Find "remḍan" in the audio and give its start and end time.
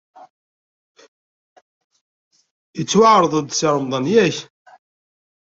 3.75-4.05